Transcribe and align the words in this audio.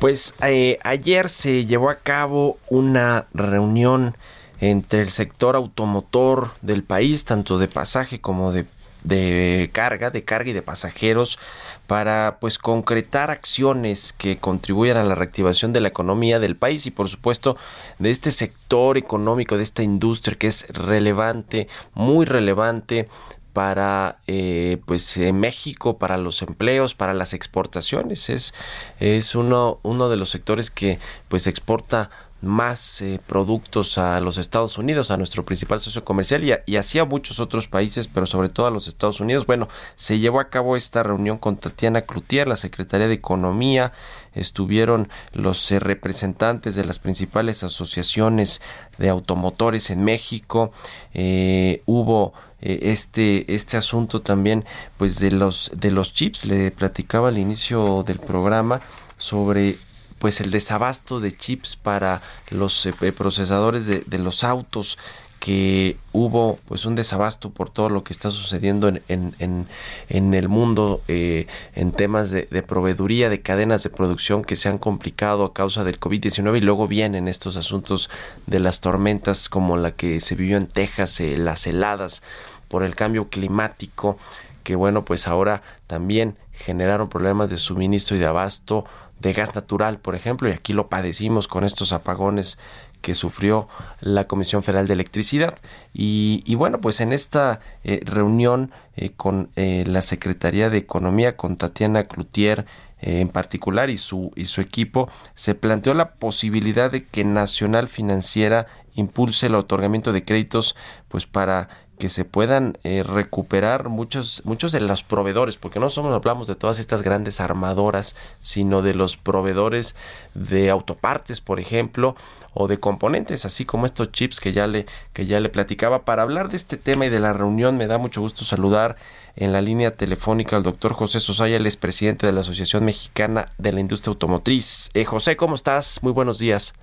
Pues 0.00 0.34
eh, 0.46 0.78
ayer 0.84 1.28
se 1.28 1.66
llevó 1.66 1.90
a 1.90 1.96
cabo 1.96 2.58
una 2.68 3.26
reunión 3.34 4.16
entre 4.60 5.02
el 5.02 5.10
sector 5.10 5.56
automotor 5.56 6.52
del 6.62 6.84
país, 6.84 7.24
tanto 7.24 7.58
de 7.58 7.66
pasaje 7.66 8.20
como 8.20 8.52
de, 8.52 8.64
de, 9.02 9.70
carga, 9.72 10.10
de 10.10 10.22
carga 10.22 10.50
y 10.50 10.52
de 10.52 10.62
pasajeros, 10.62 11.40
para 11.88 12.36
pues 12.40 12.58
concretar 12.58 13.32
acciones 13.32 14.12
que 14.12 14.36
contribuyan 14.38 14.98
a 14.98 15.04
la 15.04 15.16
reactivación 15.16 15.72
de 15.72 15.80
la 15.80 15.88
economía 15.88 16.38
del 16.38 16.54
país 16.54 16.86
y 16.86 16.92
por 16.92 17.08
supuesto 17.08 17.56
de 17.98 18.12
este 18.12 18.30
sector 18.30 18.98
económico, 18.98 19.56
de 19.56 19.64
esta 19.64 19.82
industria 19.82 20.38
que 20.38 20.46
es 20.46 20.68
relevante, 20.68 21.66
muy 21.94 22.24
relevante 22.24 23.08
para 23.52 24.18
eh, 24.26 24.78
pues 24.86 25.16
en 25.16 25.40
México 25.40 25.98
para 25.98 26.16
los 26.16 26.42
empleos 26.42 26.94
para 26.94 27.14
las 27.14 27.34
exportaciones. 27.34 28.28
Es 28.28 28.54
es 29.00 29.34
uno 29.34 29.80
uno 29.82 30.08
de 30.08 30.16
los 30.16 30.30
sectores 30.30 30.70
que 30.70 30.98
pues 31.28 31.46
exporta 31.46 32.10
más 32.40 33.00
eh, 33.00 33.20
productos 33.26 33.98
a 33.98 34.20
los 34.20 34.38
Estados 34.38 34.78
Unidos, 34.78 35.10
a 35.10 35.16
nuestro 35.16 35.44
principal 35.44 35.80
socio 35.80 36.04
comercial 36.04 36.62
y 36.66 36.76
así 36.76 36.98
a 36.98 37.04
muchos 37.04 37.40
otros 37.40 37.66
países, 37.66 38.06
pero 38.06 38.26
sobre 38.26 38.48
todo 38.48 38.66
a 38.66 38.70
los 38.70 38.86
Estados 38.86 39.20
Unidos. 39.20 39.46
Bueno, 39.46 39.68
se 39.96 40.18
llevó 40.18 40.38
a 40.38 40.48
cabo 40.48 40.76
esta 40.76 41.02
reunión 41.02 41.38
con 41.38 41.56
Tatiana 41.56 42.02
Cloutier, 42.02 42.46
la 42.46 42.56
secretaria 42.56 43.08
de 43.08 43.14
Economía, 43.14 43.92
estuvieron 44.34 45.08
los 45.32 45.70
eh, 45.72 45.80
representantes 45.80 46.76
de 46.76 46.84
las 46.84 47.00
principales 47.00 47.64
asociaciones 47.64 48.60
de 48.98 49.08
automotores 49.08 49.90
en 49.90 50.04
México, 50.04 50.70
eh, 51.14 51.82
hubo 51.86 52.34
este 52.60 53.54
este 53.54 53.76
asunto 53.76 54.20
también 54.20 54.64
pues 54.96 55.18
de 55.18 55.30
los 55.30 55.70
de 55.74 55.90
los 55.90 56.12
chips. 56.12 56.44
Le 56.44 56.70
platicaba 56.70 57.28
al 57.28 57.38
inicio 57.38 58.02
del 58.04 58.18
programa 58.18 58.80
sobre 59.18 59.76
pues 60.18 60.40
el 60.40 60.50
desabasto 60.50 61.20
de 61.20 61.36
chips 61.36 61.76
para 61.76 62.20
los 62.50 62.86
eh, 62.86 62.92
procesadores 63.16 63.86
de, 63.86 64.18
los 64.18 64.44
autos 64.44 64.98
que 65.38 65.96
hubo 66.12 66.58
pues 66.66 66.84
un 66.84 66.94
desabasto 66.94 67.50
por 67.50 67.70
todo 67.70 67.88
lo 67.88 68.02
que 68.02 68.12
está 68.12 68.30
sucediendo 68.30 68.88
en, 68.88 69.02
en, 69.08 69.34
en, 69.38 69.66
en 70.08 70.34
el 70.34 70.48
mundo 70.48 71.00
eh, 71.06 71.46
en 71.74 71.92
temas 71.92 72.30
de, 72.30 72.46
proveeduría 72.62 73.28
de 73.28 73.40
cadenas 73.40 73.82
de 73.82 73.90
producción 73.90 74.42
que 74.42 74.56
se 74.56 74.68
han 74.68 74.78
complicado 74.78 75.44
a 75.44 75.54
causa 75.54 75.84
del 75.84 76.00
COVID-19 76.00 76.58
y 76.58 76.60
luego 76.60 76.88
vienen 76.88 77.28
estos 77.28 77.56
asuntos 77.56 78.10
de 78.46 78.58
las 78.58 78.80
tormentas 78.80 79.48
como 79.48 79.76
la 79.76 79.92
que 79.92 80.20
se 80.20 80.34
vivió 80.34 80.56
en 80.56 80.66
Texas, 80.66 81.20
eh, 81.20 81.38
las 81.38 81.66
heladas 81.66 82.22
por 82.66 82.82
el 82.82 82.96
cambio 82.96 83.28
climático 83.28 84.18
que 84.64 84.74
bueno 84.74 85.04
pues 85.04 85.28
ahora 85.28 85.62
también 85.86 86.36
generaron 86.52 87.08
problemas 87.08 87.48
de 87.48 87.58
suministro 87.58 88.16
y 88.16 88.18
de 88.18 88.26
abasto 88.26 88.84
de 89.20 89.32
gas 89.32 89.54
natural, 89.54 89.98
por 89.98 90.14
ejemplo, 90.14 90.48
y 90.48 90.52
aquí 90.52 90.72
lo 90.72 90.88
padecimos 90.88 91.48
con 91.48 91.64
estos 91.64 91.92
apagones 91.92 92.58
que 93.00 93.14
sufrió 93.14 93.68
la 94.00 94.26
Comisión 94.26 94.62
Federal 94.62 94.86
de 94.86 94.94
Electricidad. 94.94 95.56
Y, 95.92 96.54
bueno, 96.56 96.80
pues 96.80 97.00
en 97.00 97.12
esta 97.12 97.60
eh, 97.84 98.00
reunión 98.04 98.72
eh, 98.96 99.10
con 99.16 99.50
eh, 99.56 99.84
la 99.86 100.02
Secretaría 100.02 100.70
de 100.70 100.78
Economía, 100.78 101.36
con 101.36 101.56
Tatiana 101.56 102.04
Cloutier 102.04 102.66
en 103.00 103.28
particular 103.28 103.90
y 103.90 103.96
su, 103.96 104.32
y 104.34 104.46
su 104.46 104.60
equipo, 104.60 105.08
se 105.36 105.54
planteó 105.54 105.94
la 105.94 106.14
posibilidad 106.14 106.90
de 106.90 107.04
que 107.04 107.22
Nacional 107.22 107.86
Financiera 107.86 108.66
impulse 108.96 109.46
el 109.46 109.54
otorgamiento 109.54 110.12
de 110.12 110.24
créditos 110.24 110.74
pues 111.06 111.24
para 111.24 111.68
que 111.98 112.08
se 112.08 112.24
puedan 112.24 112.78
eh, 112.84 113.02
recuperar 113.02 113.88
muchos 113.88 114.42
muchos 114.44 114.72
de 114.72 114.80
los 114.80 115.02
proveedores 115.02 115.56
porque 115.56 115.80
no 115.80 115.90
solo 115.90 116.14
hablamos 116.14 116.46
de 116.46 116.54
todas 116.54 116.78
estas 116.78 117.02
grandes 117.02 117.40
armadoras 117.40 118.16
sino 118.40 118.82
de 118.82 118.94
los 118.94 119.16
proveedores 119.16 119.94
de 120.34 120.70
autopartes 120.70 121.40
por 121.40 121.60
ejemplo 121.60 122.16
o 122.54 122.68
de 122.68 122.80
componentes 122.80 123.44
así 123.44 123.64
como 123.64 123.86
estos 123.86 124.12
chips 124.12 124.40
que 124.40 124.52
ya 124.52 124.66
le 124.66 124.86
que 125.12 125.26
ya 125.26 125.40
le 125.40 125.48
platicaba 125.48 126.04
para 126.04 126.22
hablar 126.22 126.48
de 126.48 126.56
este 126.56 126.76
tema 126.76 127.06
y 127.06 127.10
de 127.10 127.20
la 127.20 127.32
reunión 127.32 127.76
me 127.76 127.86
da 127.86 127.98
mucho 127.98 128.20
gusto 128.20 128.44
saludar 128.44 128.96
en 129.36 129.52
la 129.52 129.62
línea 129.62 129.92
telefónica 129.92 130.56
al 130.56 130.64
doctor 130.64 130.94
José 130.94 131.20
Sosaya, 131.20 131.56
el 131.56 131.72
presidente 131.78 132.26
de 132.26 132.32
la 132.32 132.40
Asociación 132.40 132.84
Mexicana 132.84 133.50
de 133.56 133.72
la 133.72 133.78
Industria 133.78 134.10
Automotriz. 134.10 134.90
Eh, 134.94 135.04
José, 135.04 135.36
¿cómo 135.36 135.54
estás? 135.54 136.02
Muy 136.02 136.12
buenos 136.12 136.40
días. 136.40 136.74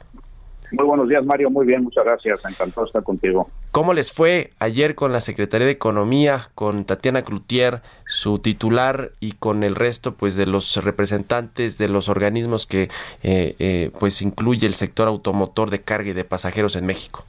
Muy 0.71 0.85
buenos 0.85 1.07
días, 1.07 1.25
Mario. 1.25 1.49
Muy 1.49 1.65
bien, 1.65 1.83
muchas 1.83 2.03
gracias. 2.03 2.39
Encantado 2.49 2.85
estar 2.87 3.03
contigo. 3.03 3.49
¿Cómo 3.71 3.93
les 3.93 4.11
fue 4.11 4.51
ayer 4.59 4.95
con 4.95 5.11
la 5.11 5.21
Secretaría 5.21 5.67
de 5.67 5.73
Economía, 5.73 6.47
con 6.55 6.85
Tatiana 6.85 7.23
Cloutier, 7.23 7.81
su 8.07 8.39
titular, 8.39 9.11
y 9.19 9.33
con 9.33 9.63
el 9.63 9.75
resto 9.75 10.13
pues 10.13 10.35
de 10.35 10.45
los 10.45 10.83
representantes 10.83 11.77
de 11.77 11.87
los 11.87 12.09
organismos 12.09 12.65
que 12.65 12.89
eh, 13.23 13.55
eh, 13.59 13.91
pues 13.99 14.21
incluye 14.21 14.65
el 14.67 14.75
sector 14.75 15.07
automotor 15.07 15.69
de 15.69 15.81
carga 15.81 16.09
y 16.09 16.13
de 16.13 16.23
pasajeros 16.23 16.75
en 16.75 16.85
México? 16.85 17.25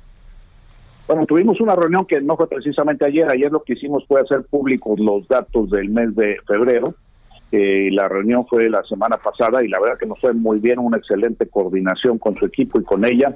Bueno, 1.07 1.25
tuvimos 1.25 1.61
una 1.61 1.77
reunión 1.77 2.05
que 2.05 2.21
no 2.21 2.37
fue 2.37 2.49
precisamente 2.49 3.05
ayer. 3.05 3.31
Ayer 3.31 3.53
lo 3.53 3.63
que 3.63 3.75
hicimos 3.75 4.05
fue 4.07 4.21
hacer 4.21 4.43
públicos 4.45 4.99
los 4.99 5.27
datos 5.29 5.71
del 5.71 5.89
mes 5.89 6.15
de 6.17 6.37
febrero. 6.47 6.95
Eh, 7.59 7.89
la 7.91 8.07
reunión 8.07 8.47
fue 8.47 8.69
la 8.69 8.83
semana 8.83 9.17
pasada 9.17 9.65
y 9.65 9.69
la 9.69 9.81
verdad 9.81 9.97
que 9.99 10.05
nos 10.05 10.21
fue 10.21 10.35
muy 10.35 10.59
bien, 10.59 10.79
una 10.79 10.99
excelente 10.99 11.47
coordinación 11.49 12.19
con 12.19 12.35
su 12.35 12.45
equipo 12.45 12.79
y 12.79 12.85
con 12.85 13.03
ella, 13.07 13.35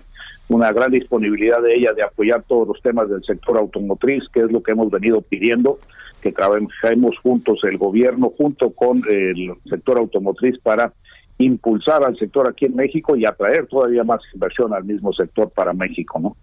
una 0.51 0.71
gran 0.73 0.91
disponibilidad 0.91 1.63
de 1.63 1.75
ella 1.75 1.95
de 1.95 2.03
apoyar 2.03 2.43
todos 2.43 2.69
los 2.69 2.83
temas 2.83 3.09
del 3.09 3.25
sector 3.25 3.57
automotriz, 3.57 4.25
que 4.31 4.41
es 4.41 4.53
lo 4.53 4.63
que 4.63 4.73
hemos 4.73 4.91
venido 4.91 5.23
pidiendo, 5.23 5.79
que 6.21 6.33
trabajemos 6.33 7.17
juntos 7.23 7.61
el 7.63 7.79
gobierno 7.79 8.31
junto 8.37 8.73
con 8.73 9.01
el 9.09 9.55
sector 9.71 9.97
automotriz 9.97 10.59
para 10.59 10.93
impulsar 11.39 12.05
al 12.05 12.19
sector 12.19 12.47
aquí 12.47 12.67
en 12.67 12.77
México 12.77 13.17
y 13.17 13.25
atraer 13.25 13.69
todavía 13.69 14.05
más 14.05 14.21
inversión 14.35 14.75
al 14.75 14.85
mismo 14.85 15.15
sector 15.15 15.49
para 15.49 15.73
México, 15.73 16.21
¿no? 16.21 16.37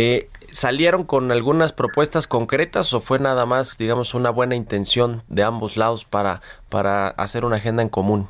Eh, 0.00 0.28
¿Salieron 0.52 1.04
con 1.04 1.32
algunas 1.32 1.72
propuestas 1.72 2.26
concretas 2.26 2.94
o 2.94 3.00
fue 3.00 3.18
nada 3.18 3.46
más, 3.46 3.76
digamos, 3.76 4.14
una 4.14 4.30
buena 4.30 4.54
intención 4.54 5.22
de 5.28 5.42
ambos 5.42 5.76
lados 5.76 6.04
para, 6.04 6.40
para 6.68 7.08
hacer 7.08 7.44
una 7.44 7.56
agenda 7.56 7.82
en 7.82 7.88
común? 7.88 8.28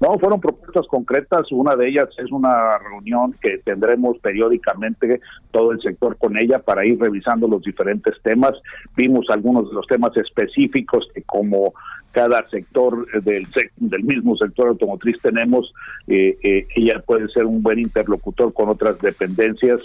No, 0.00 0.18
fueron 0.18 0.40
propuestas 0.40 0.86
concretas. 0.86 1.50
Una 1.50 1.74
de 1.76 1.88
ellas 1.88 2.08
es 2.18 2.30
una 2.30 2.78
reunión 2.78 3.34
que 3.40 3.58
tendremos 3.58 4.18
periódicamente 4.18 5.20
todo 5.50 5.72
el 5.72 5.80
sector 5.80 6.16
con 6.18 6.36
ella 6.38 6.58
para 6.60 6.86
ir 6.86 7.00
revisando 7.00 7.48
los 7.48 7.62
diferentes 7.62 8.14
temas. 8.22 8.52
Vimos 8.96 9.26
algunos 9.30 9.68
de 9.68 9.74
los 9.74 9.86
temas 9.86 10.16
específicos 10.16 11.08
que 11.14 11.22
como 11.22 11.74
cada 12.12 12.46
sector 12.48 13.06
del, 13.22 13.46
del 13.76 14.04
mismo 14.04 14.36
sector 14.36 14.68
automotriz 14.68 15.16
tenemos, 15.20 15.74
eh, 16.06 16.38
eh, 16.42 16.66
ella 16.76 17.02
puede 17.04 17.28
ser 17.28 17.44
un 17.44 17.60
buen 17.62 17.80
interlocutor 17.80 18.54
con 18.54 18.68
otras 18.68 19.00
dependencias 19.00 19.82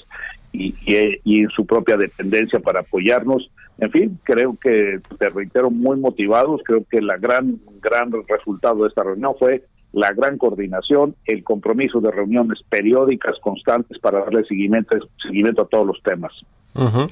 y, 0.51 0.75
y, 0.85 1.19
y, 1.23 1.39
en 1.41 1.49
su 1.49 1.65
propia 1.65 1.97
dependencia 1.97 2.59
para 2.59 2.81
apoyarnos. 2.81 3.49
En 3.77 3.91
fin, 3.91 4.19
creo 4.23 4.57
que, 4.61 4.99
te 5.17 5.29
reitero, 5.29 5.69
muy 5.71 5.97
motivados. 5.97 6.61
Creo 6.65 6.83
que 6.89 7.01
la 7.01 7.17
gran, 7.17 7.59
gran 7.81 8.11
resultado 8.27 8.83
de 8.83 8.89
esta 8.89 9.03
reunión 9.03 9.33
fue 9.39 9.63
la 9.91 10.11
gran 10.13 10.37
coordinación, 10.37 11.15
el 11.25 11.43
compromiso 11.43 11.99
de 11.99 12.11
reuniones 12.11 12.59
periódicas 12.69 13.33
constantes 13.41 13.97
para 13.99 14.19
darle 14.19 14.43
seguimiento, 14.45 14.95
seguimiento 15.21 15.63
a 15.63 15.67
todos 15.67 15.87
los 15.87 16.03
temas. 16.03 16.33
Uh. 16.75 17.07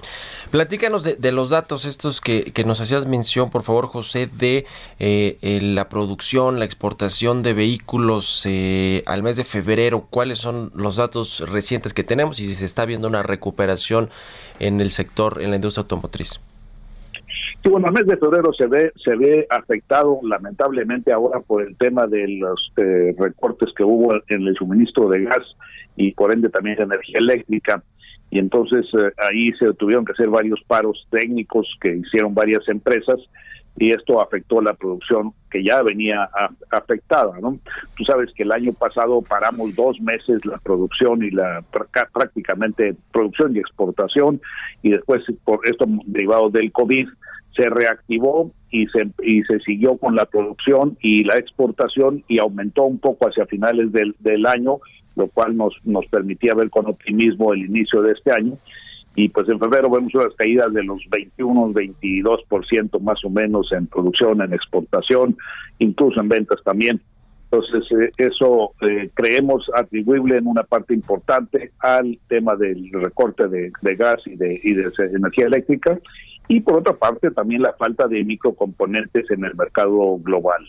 Platícanos 0.52 1.04
de, 1.04 1.32
los 1.32 1.50
datos 1.50 1.86
estos 1.86 2.22
que, 2.22 2.52
que, 2.54 2.64
nos 2.64 2.80
hacías 2.80 3.08
mención, 3.08 3.50
por 3.50 3.64
favor, 3.64 3.88
José, 3.88 4.28
de 4.28 4.66
eh, 5.00 5.60
la 5.62 5.90
producción, 5.90 6.60
la 6.60 6.66
exportación 6.66 7.42
de 7.42 7.54
vehículos 7.54 8.44
eh, 8.46 9.04
al 9.08 9.24
mes 9.24 9.36
de 9.36 9.44
febrero. 9.44 10.06
¿Cuáles 10.10 10.40
son 10.40 10.72
los 10.76 10.98
datos 10.98 11.44
recientes 11.50 11.94
que 11.94 12.04
tenemos 12.04 12.40
y 12.40 12.48
si 12.48 12.54
se 12.54 12.66
está 12.66 12.86
viendo 12.86 13.08
una 13.08 13.24
recuperación 13.24 14.10
en 14.60 14.80
el 14.80 14.92
sector, 14.92 15.42
en 15.42 15.50
la 15.50 15.56
industria 15.56 15.82
automotriz? 15.82 16.40
Sí, 17.64 17.70
bueno, 17.70 17.88
el 17.88 17.94
mes 17.94 18.06
de 18.06 18.18
febrero 18.18 18.54
se 18.54 18.68
ve 18.68 18.92
se 19.04 19.16
ve 19.16 19.48
afectado 19.50 20.20
lamentablemente 20.24 21.12
ahora 21.12 21.40
por 21.42 21.64
el 21.64 21.76
tema 21.76 22.06
de 22.08 22.28
los 22.28 22.72
eh, 22.78 23.16
recortes 23.18 23.70
que 23.76 23.84
hubo 23.84 24.14
en 24.28 24.48
el 24.48 24.56
suministro 24.56 25.10
de 25.10 25.24
gas 25.24 25.56
y 25.96 26.12
por 26.12 26.32
ende 26.32 26.50
también 26.50 26.78
de 26.78 26.84
energía 26.84 27.18
eléctrica 27.20 27.84
y 28.30 28.40
entonces 28.40 28.86
eh, 28.94 29.12
ahí 29.18 29.52
se 29.54 29.74
tuvieron 29.74 30.06
que 30.06 30.12
hacer 30.12 30.30
varios 30.30 30.62
paros 30.68 31.08
técnicos 31.10 31.68
que 31.82 31.96
hicieron 31.96 32.34
varias 32.34 32.68
empresas 32.68 33.20
y 33.78 33.92
esto 33.92 34.20
afectó 34.20 34.60
la 34.60 34.74
producción 34.74 35.34
que 35.52 35.64
ya 35.64 35.84
venía 35.84 36.28
afectada, 36.72 37.40
¿no? 37.40 37.60
Tú 37.96 38.04
sabes 38.06 38.32
que 38.34 38.44
el 38.44 38.52
año 38.52 38.74
pasado 38.74 39.22
paramos 39.22 39.76
dos 39.76 40.00
meses 40.02 40.46
la 40.46 40.58
producción 40.58 41.24
y 41.24 41.30
la 41.30 41.64
prácticamente 42.12 42.96
producción 43.12 43.56
y 43.56 43.60
exportación 43.60 44.42
y 44.82 44.92
después 44.92 45.22
por 45.44 45.60
esto 45.68 45.86
derivado 46.06 46.50
del 46.50 46.72
COVID 46.72 47.08
se 47.56 47.70
reactivó 47.70 48.52
y 48.72 48.88
se 48.88 49.10
y 49.24 49.44
se 49.44 49.60
siguió 49.60 49.98
con 49.98 50.16
la 50.16 50.26
producción 50.26 50.98
y 51.02 51.24
la 51.24 51.36
exportación 51.36 52.24
y 52.28 52.40
aumentó 52.40 52.84
un 52.84 53.00
poco 53.00 53.28
hacia 53.28 53.46
finales 53.46 53.92
del, 53.92 54.16
del 54.20 54.46
año, 54.48 54.80
lo 55.18 55.28
cual 55.28 55.58
nos 55.58 55.74
nos 55.84 56.06
permitía 56.06 56.54
ver 56.54 56.70
con 56.70 56.86
optimismo 56.86 57.54
el 57.54 57.66
inicio 57.66 58.02
de 58.02 58.14
este 58.14 58.32
año 58.32 58.58
y 59.18 59.30
pues 59.30 59.50
en 59.50 59.60
febrero 59.60 59.90
vemos 59.90 60.14
unas 60.14 60.36
caídas 60.36 60.72
de 60.74 60.84
los 60.84 61.02
21, 61.10 61.74
22% 61.74 63.00
más 63.00 63.26
o 63.26 63.32
menos 63.32 63.72
en 63.72 63.88
producción, 63.88 64.44
en 64.44 64.54
exportación, 64.54 65.36
incluso 65.80 66.22
en 66.22 66.30
ventas 66.30 66.60
también. 66.64 67.02
Entonces, 67.50 67.92
eh, 68.00 68.12
eso 68.18 68.74
eh, 68.82 69.10
creemos 69.16 69.66
atribuible 69.74 70.38
en 70.38 70.46
una 70.46 70.62
parte 70.62 70.94
importante 70.94 71.72
al 71.80 72.20
tema 72.28 72.56
del 72.56 72.92
recorte 72.92 73.48
de, 73.48 73.72
gas 73.96 74.22
y 74.28 74.36
de, 74.36 74.62
y 74.64 74.76
de 74.76 74.92
energía 75.16 75.48
eléctrica 75.48 75.98
y 76.48 76.62
por 76.62 76.78
otra 76.78 76.96
parte 76.96 77.32
también 77.32 77.62
la 77.62 77.74
falta 77.74 78.08
de 78.08 78.24
microcomponentes 78.24 79.30
en 79.32 79.44
el 79.44 79.56
mercado 79.56 80.18
global. 80.20 80.66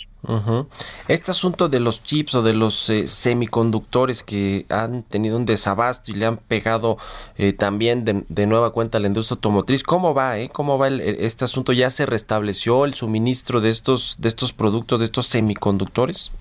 Este 1.07 1.31
asunto 1.31 1.69
de 1.69 1.81
los 1.81 2.03
chips 2.03 2.35
o 2.35 2.43
de 2.43 2.55
los 2.55 2.91
eh, 2.91 3.09
semiconductores 3.09 4.23
que 4.23 4.67
han 4.69 5.03
tenido 5.05 5.37
un 5.37 5.47
desabasto 5.47 6.11
y 6.11 6.15
le 6.15 6.27
han 6.27 6.37
pegado 6.37 6.99
eh, 7.37 7.53
también 7.53 8.05
de, 8.05 8.47
nueva 8.47 8.73
cuenta 8.73 8.99
a 8.99 9.01
la 9.01 9.07
industria 9.07 9.37
automotriz, 9.37 9.83
¿cómo 9.83 10.15
va? 10.15 10.39
Eh? 10.39 10.49
¿Cómo 10.53 10.79
va 10.79 10.89
este 10.89 11.45
asunto? 11.45 11.73
¿Ya 11.73 11.91
se 11.91 12.07
restableció 12.07 12.85
el 12.85 12.95
suministro 12.95 13.61
de 13.61 13.71
estos, 13.71 14.17
de 14.19 14.29
estos 14.29 14.53
productos, 14.53 14.99
de 14.99 15.05
estos 15.05 15.27
semiconductores? 15.27 16.33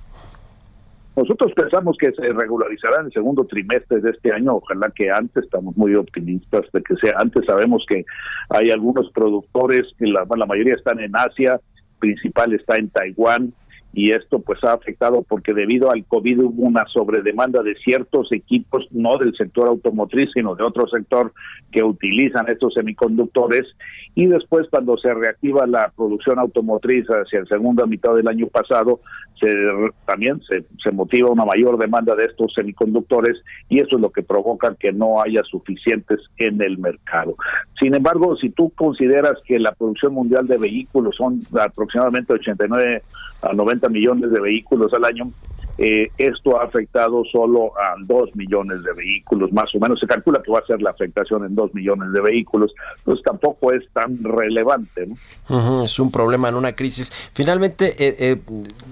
Nosotros 1.18 1.52
pensamos 1.56 1.98
que 1.98 2.12
se 2.12 2.32
regularizará 2.32 3.00
en 3.00 3.08
el 3.08 3.12
segundo 3.12 3.44
trimestre 3.46 4.02
de 4.02 4.12
este 4.12 4.32
año, 4.32 4.58
ojalá 4.58 4.92
que 4.96 5.10
antes, 5.10 5.46
estamos 5.46 5.76
muy 5.76 5.96
optimistas 5.96 6.62
de 6.72 6.84
que 6.84 6.96
sea 6.98 7.16
antes. 7.18 7.44
Sabemos 7.48 7.84
que 7.90 8.06
hay 8.50 8.70
algunos 8.70 9.10
productores, 9.14 9.82
que 9.98 10.06
la, 10.06 10.28
la 10.38 10.46
mayoría 10.46 10.76
están 10.76 11.00
en 11.00 11.16
Asia, 11.16 11.60
principal 11.98 12.54
está 12.54 12.76
en 12.76 12.90
Taiwán, 12.90 13.52
y 13.94 14.12
esto 14.12 14.38
pues 14.38 14.64
ha 14.64 14.74
afectado 14.74 15.24
porque 15.28 15.56
debido 15.56 15.92
al 15.92 16.06
COVID 16.06 16.42
hubo 16.44 16.68
una 16.68 16.86
sobredemanda 16.94 17.64
de 17.64 17.74
ciertos 17.84 18.32
equipos, 18.32 18.86
no 18.92 19.18
del 19.18 19.36
sector 19.36 19.68
automotriz, 19.68 20.30
sino 20.36 20.54
de 20.54 20.64
otro 20.64 20.88
sector 20.88 21.34
que 21.72 21.82
utilizan 21.84 22.48
estos 22.48 22.76
semiconductores 22.76 23.64
y 24.14 24.28
después 24.28 24.68
cuando 24.70 24.98
se 24.98 25.12
reactiva 25.14 25.66
la 25.66 25.92
producción 25.96 26.38
automotriz 26.38 27.08
hacia 27.08 27.40
el 27.40 27.48
segunda 27.48 27.88
mitad 27.88 28.14
del 28.14 28.28
año 28.28 28.46
pasado, 28.46 29.00
se, 29.40 29.48
también 30.06 30.42
se, 30.48 30.66
se 30.84 30.92
motiva 30.92 31.30
una 31.30 31.46
mayor 31.46 31.78
demanda 31.78 32.16
de 32.16 32.26
estos 32.26 32.54
semiconductores 32.54 33.38
y 33.70 33.80
eso 33.80 33.96
es 33.96 34.02
lo 34.02 34.12
que 34.12 34.24
provoca 34.24 34.76
que 34.76 34.92
no 34.92 35.22
haya 35.22 35.44
suficientes 35.44 36.20
en 36.38 36.62
el 36.62 36.78
mercado. 36.78 37.36
Sin 37.80 37.94
embargo, 37.96 38.36
si 38.38 38.50
tú 38.50 38.72
consideras 38.72 39.34
que 39.46 39.60
la 39.60 39.72
producción 39.74 40.14
mundial 40.14 40.48
de 40.48 40.58
vehículos 40.58 41.16
son 41.16 41.40
aproximadamente 41.60 42.34
89 42.34 43.04
a 43.42 43.54
90 43.54 43.90
millones 43.90 44.32
de 44.32 44.40
vehículos 44.40 44.94
al 44.94 45.06
año, 45.06 45.32
eh, 45.78 46.12
esto 46.18 46.60
ha 46.60 46.66
afectado 46.66 47.24
solo 47.32 47.72
a 47.78 47.96
dos 48.00 48.36
millones 48.36 48.84
de 48.84 48.94
vehículos, 48.94 49.52
más 49.52 49.74
o 49.76 49.80
menos. 49.80 50.00
Se 50.00 50.08
calcula 50.08 50.42
que 50.42 50.52
va 50.52 50.60
a 50.60 50.66
ser 50.66 50.82
la 50.82 50.90
afectación 50.90 51.46
en 51.46 51.56
dos 51.56 51.74
millones 51.74 52.12
de 52.14 52.22
vehículos, 52.22 52.74
pues 53.04 53.22
tampoco 53.24 53.72
es 53.74 53.84
tan 53.94 54.24
relevante. 54.24 55.08
es 55.84 56.00
un 56.00 56.12
problema 56.12 56.50
en 56.50 56.56
una 56.56 56.74
crisis. 56.74 57.12
Finalmente, 57.34 57.96
eh, 58.00 58.16
eh, 58.20 58.38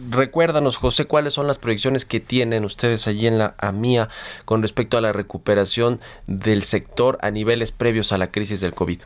recuérdanos, 0.09 0.77
José, 0.77 1.05
cuáles 1.05 1.33
son 1.33 1.47
las 1.47 1.57
proyecciones 1.57 2.05
que 2.05 2.19
tienen 2.19 2.65
ustedes 2.65 3.07
allí 3.07 3.27
en 3.27 3.39
la 3.39 3.55
AMIA 3.57 4.09
con 4.45 4.61
respecto 4.61 4.97
a 4.97 5.01
la 5.01 5.13
recuperación 5.13 5.99
del 6.27 6.63
sector 6.63 7.17
a 7.21 7.31
niveles 7.31 7.71
previos 7.71 8.11
a 8.11 8.17
la 8.17 8.31
crisis 8.31 8.61
del 8.61 8.73
COVID. 8.73 9.01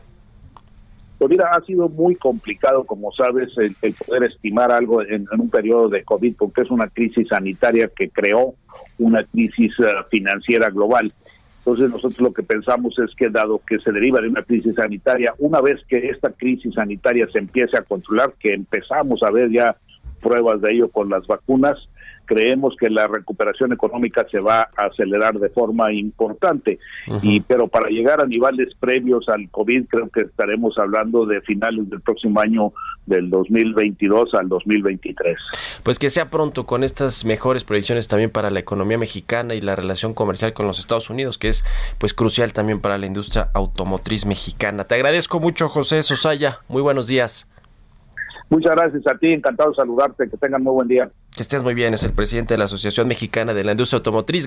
Pues 1.20 1.38
ha 1.38 1.60
sido 1.66 1.90
muy 1.90 2.14
complicado, 2.14 2.84
como 2.84 3.12
sabes, 3.12 3.50
el, 3.58 3.74
poder 4.06 4.24
estimar 4.24 4.72
algo 4.72 5.02
en, 5.02 5.26
un 5.38 5.50
periodo 5.50 5.90
de 5.90 6.02
COVID, 6.02 6.34
porque 6.38 6.62
es 6.62 6.70
una 6.70 6.88
crisis 6.88 7.28
sanitaria 7.28 7.90
que 7.94 8.08
creó 8.08 8.54
una 8.98 9.22
crisis 9.24 9.70
eh, 9.80 9.84
financiera 10.10 10.70
global. 10.70 11.12
Entonces 11.58 11.90
nosotros 11.90 12.20
lo 12.20 12.32
que 12.32 12.42
pensamos 12.42 12.98
es 12.98 13.14
que 13.14 13.28
dado 13.28 13.60
que 13.68 13.78
se 13.78 13.92
deriva 13.92 14.22
de 14.22 14.28
una 14.28 14.42
crisis 14.42 14.76
sanitaria, 14.76 15.34
una 15.38 15.60
vez 15.60 15.84
que 15.86 16.08
esta 16.08 16.30
crisis 16.30 16.72
sanitaria 16.72 17.28
se 17.30 17.40
empiece 17.40 17.76
a 17.76 17.82
controlar, 17.82 18.32
que 18.40 18.54
empezamos 18.54 19.22
a 19.22 19.30
ver 19.30 19.50
ya 19.50 19.76
pruebas 20.22 20.62
de 20.62 20.72
ello 20.72 20.88
con 20.88 21.10
las 21.10 21.26
vacunas, 21.26 21.76
creemos 22.30 22.76
que 22.78 22.88
la 22.88 23.08
recuperación 23.08 23.72
económica 23.72 24.24
se 24.30 24.38
va 24.38 24.60
a 24.76 24.86
acelerar 24.86 25.36
de 25.40 25.48
forma 25.48 25.92
importante. 25.92 26.78
Y 27.22 27.40
pero 27.40 27.66
para 27.66 27.88
llegar 27.90 28.20
a 28.20 28.26
niveles 28.26 28.72
previos 28.78 29.28
al 29.28 29.50
COVID 29.50 29.86
creo 29.88 30.08
que 30.10 30.20
estaremos 30.20 30.78
hablando 30.78 31.26
de 31.26 31.40
finales 31.40 31.90
del 31.90 32.00
próximo 32.00 32.40
año 32.40 32.72
del 33.04 33.30
2022 33.30 34.32
al 34.34 34.48
2023. 34.48 35.38
Pues 35.82 35.98
que 35.98 36.08
sea 36.08 36.30
pronto 36.30 36.66
con 36.66 36.84
estas 36.84 37.24
mejores 37.24 37.64
proyecciones 37.64 38.06
también 38.06 38.30
para 38.30 38.50
la 38.50 38.60
economía 38.60 38.96
mexicana 38.96 39.56
y 39.56 39.60
la 39.60 39.74
relación 39.74 40.14
comercial 40.14 40.52
con 40.52 40.66
los 40.66 40.78
Estados 40.78 41.10
Unidos, 41.10 41.36
que 41.36 41.48
es 41.48 41.64
pues 41.98 42.14
crucial 42.14 42.52
también 42.52 42.80
para 42.80 42.96
la 42.96 43.06
industria 43.06 43.48
automotriz 43.54 44.24
mexicana. 44.24 44.84
Te 44.84 44.94
agradezco 44.94 45.40
mucho, 45.40 45.68
José 45.68 46.04
Sosaya. 46.04 46.60
Muy 46.68 46.80
buenos 46.80 47.08
días. 47.08 47.50
Muchas 48.50 48.76
gracias 48.76 49.04
a 49.08 49.18
ti, 49.18 49.32
encantado 49.32 49.70
de 49.70 49.76
saludarte, 49.76 50.30
que 50.30 50.36
tengan 50.36 50.62
muy 50.62 50.72
buen 50.72 50.86
día. 50.86 51.10
Que 51.40 51.44
estés 51.44 51.62
muy 51.62 51.72
bien, 51.72 51.94
es 51.94 52.02
el 52.02 52.12
presidente 52.12 52.52
de 52.52 52.58
la 52.58 52.66
Asociación 52.66 53.08
Mexicana 53.08 53.54
de 53.54 53.64
la 53.64 53.72
Industria 53.72 53.96
Automotriz. 53.96 54.44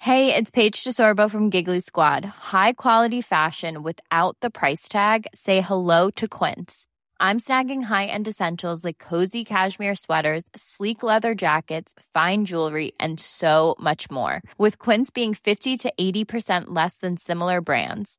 Hey, 0.00 0.34
it's 0.34 0.50
Paige 0.50 0.84
DeSorbo 0.84 1.30
from 1.30 1.48
Giggly 1.48 1.80
Squad. 1.80 2.26
High 2.52 2.74
quality 2.74 3.22
fashion 3.22 3.82
without 3.82 4.36
the 4.42 4.50
price 4.50 4.86
tag. 4.86 5.26
Say 5.32 5.62
hello 5.62 6.10
to 6.16 6.28
Quince. 6.28 6.84
I'm 7.18 7.40
snagging 7.40 7.84
high-end 7.84 8.28
essentials 8.28 8.84
like 8.84 8.98
cozy 8.98 9.44
cashmere 9.44 9.94
sweaters, 9.94 10.42
sleek 10.54 11.02
leather 11.02 11.34
jackets, 11.34 11.94
fine 12.12 12.44
jewelry, 12.44 12.92
and 13.00 13.18
so 13.18 13.76
much 13.80 14.10
more. 14.10 14.42
With 14.58 14.76
Quince 14.78 15.08
being 15.08 15.32
50 15.32 15.78
to 15.78 15.92
80% 15.98 16.64
less 16.66 16.98
than 16.98 17.16
similar 17.16 17.62
brands 17.62 18.18